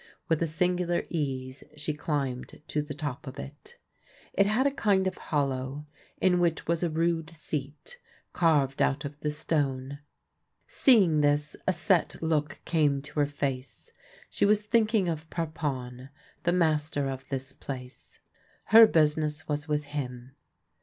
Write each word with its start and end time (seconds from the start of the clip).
With 0.29 0.41
a 0.41 0.47
singular 0.47 1.03
ease 1.11 1.63
she 1.77 1.93
climbed 1.93 2.63
to 2.69 2.81
the 2.81 2.95
top 2.95 3.27
of 3.27 3.37
it. 3.37 3.77
It 4.33 4.47
had 4.47 4.65
a 4.65 4.71
kind 4.71 5.05
of 5.05 5.15
hollow, 5.15 5.85
in 6.17 6.39
which 6.39 6.65
was 6.65 6.81
a 6.81 6.89
rude 6.89 7.29
seat, 7.29 7.99
carved 8.33 8.81
out 8.81 9.05
of 9.05 9.19
the 9.19 9.29
stone. 9.29 9.99
Seeing 10.65 11.21
this, 11.21 11.55
a 11.67 11.71
set 11.71 12.19
look 12.19 12.61
came 12.65 13.03
to 13.03 13.19
her 13.19 13.27
face: 13.27 13.91
she 14.27 14.43
was 14.43 14.63
thinking 14.63 15.07
of 15.07 15.29
Parpon, 15.29 16.09
the 16.45 16.51
master 16.51 17.07
of 17.07 17.23
this 17.29 17.53
place. 17.53 18.19
Her 18.73 18.87
business 18.87 19.47
was 19.47 19.67
with 19.67 19.85
him. 19.85 20.31